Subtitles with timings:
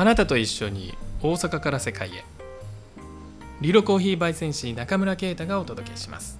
[0.00, 2.24] あなたと一緒に大阪から世界へ。
[3.60, 6.38] リロコーヒー焙煎士中村啓太がお届けします。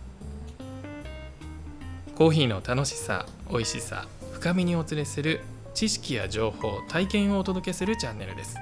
[2.14, 5.42] コーヒーの楽しさ美味しさ深みにお連れする
[5.74, 8.56] 知識や情報体験をお届けするチャンネルです。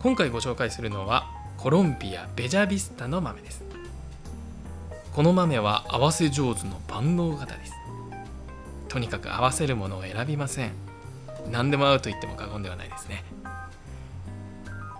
[0.00, 3.64] 今回ご紹介するのはコロンビアベジャビスタの豆です。
[5.14, 7.72] この豆は合わせ上手の万能型です。
[8.88, 10.93] とにかく合わせるものを選びません。
[11.50, 13.24] 何でも合うと言っても過言ではないですね。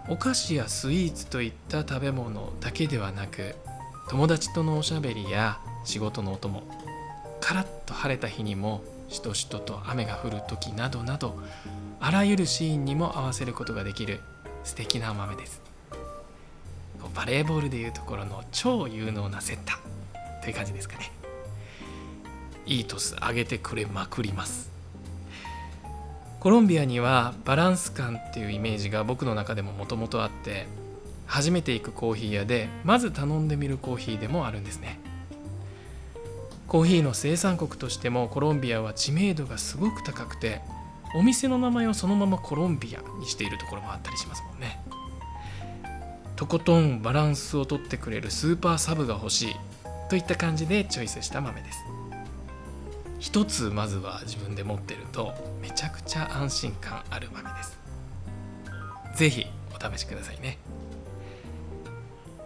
[0.08, 3.54] お菓子やスイーツといった食べ物だけではなく
[4.10, 6.62] 友達とのおしゃべりや仕事のお供
[7.40, 11.38] カラッと晴れた日にもしとしとと雨が降る時などなど
[12.00, 14.20] あらゆるシーンにも合わせることができる
[14.62, 15.62] 素敵な豆です。
[17.14, 21.12] バレーボールでいうところの超有能なセッターという感じですかね。
[22.66, 24.73] いいトス上げてくれまくります。
[26.44, 30.66] コロンビアにはバランス感っていうイメージが僕の中でももともとあって
[31.24, 35.00] 初めて行くコーヒー屋でまず頼んでみるコーヒーでもあるんですね。
[36.68, 40.60] コーヒーの生産国としてもコロンビアは知名度がすごく高くて
[41.16, 44.84] お店の名前をそのままコロンビアにしているところもあったりしますもんね。
[46.36, 49.56] とことんバランスをとってくれるスーパーサブが欲しい
[50.10, 51.78] といった感じでチョイスした豆です。
[53.24, 57.78] 一つまずは自分で持ってるとめちゃくちゃ安心感ある豆です。
[59.14, 60.58] 是非お試しくださいね。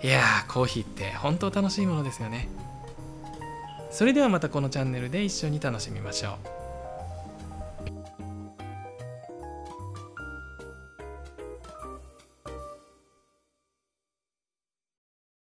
[0.04, 2.46] いやーコーヒーって本当楽しいものですよね。
[3.90, 6.67] それではまたこのチャンネルで一緒に楽しみましょう。